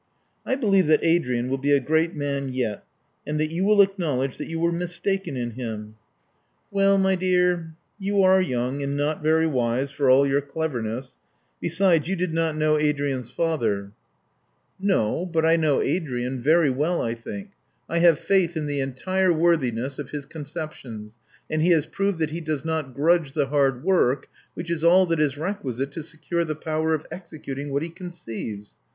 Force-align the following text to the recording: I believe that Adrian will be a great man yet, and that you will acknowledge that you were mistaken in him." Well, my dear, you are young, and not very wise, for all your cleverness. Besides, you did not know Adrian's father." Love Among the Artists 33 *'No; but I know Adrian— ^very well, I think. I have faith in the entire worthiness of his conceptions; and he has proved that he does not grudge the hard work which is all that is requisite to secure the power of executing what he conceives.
I 0.47 0.55
believe 0.55 0.87
that 0.87 1.03
Adrian 1.03 1.47
will 1.47 1.59
be 1.59 1.73
a 1.73 1.79
great 1.79 2.15
man 2.15 2.53
yet, 2.53 2.83
and 3.27 3.39
that 3.39 3.51
you 3.51 3.63
will 3.63 3.83
acknowledge 3.83 4.39
that 4.39 4.47
you 4.47 4.59
were 4.59 4.71
mistaken 4.71 5.37
in 5.37 5.51
him." 5.51 5.93
Well, 6.71 6.97
my 6.97 7.13
dear, 7.13 7.75
you 7.99 8.23
are 8.23 8.41
young, 8.41 8.81
and 8.81 8.97
not 8.97 9.21
very 9.21 9.45
wise, 9.45 9.91
for 9.91 10.09
all 10.09 10.25
your 10.25 10.41
cleverness. 10.41 11.11
Besides, 11.59 12.07
you 12.07 12.15
did 12.15 12.33
not 12.33 12.57
know 12.57 12.79
Adrian's 12.79 13.29
father." 13.29 13.91
Love 14.79 14.79
Among 14.79 14.87
the 14.87 14.93
Artists 14.95 15.19
33 15.19 15.21
*'No; 15.21 15.25
but 15.27 15.45
I 15.45 15.55
know 15.55 15.81
Adrian— 15.83 16.43
^very 16.43 16.75
well, 16.75 16.99
I 16.99 17.13
think. 17.13 17.51
I 17.87 17.99
have 17.99 18.17
faith 18.17 18.57
in 18.57 18.65
the 18.65 18.79
entire 18.79 19.31
worthiness 19.31 19.99
of 19.99 20.09
his 20.09 20.25
conceptions; 20.25 21.15
and 21.47 21.61
he 21.61 21.69
has 21.69 21.85
proved 21.85 22.17
that 22.17 22.31
he 22.31 22.41
does 22.41 22.65
not 22.65 22.95
grudge 22.95 23.33
the 23.33 23.49
hard 23.49 23.83
work 23.83 24.29
which 24.55 24.71
is 24.71 24.83
all 24.83 25.05
that 25.05 25.19
is 25.19 25.37
requisite 25.37 25.91
to 25.91 26.01
secure 26.01 26.43
the 26.43 26.55
power 26.55 26.95
of 26.95 27.05
executing 27.11 27.69
what 27.71 27.83
he 27.83 27.89
conceives. 27.89 28.77